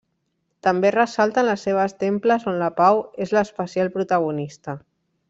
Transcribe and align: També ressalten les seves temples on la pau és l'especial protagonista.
També 0.67 0.91
ressalten 0.95 1.45
les 1.49 1.65
seves 1.67 1.93
temples 2.05 2.49
on 2.53 2.57
la 2.63 2.71
pau 2.79 3.03
és 3.27 3.35
l'especial 3.39 3.93
protagonista. 3.99 4.77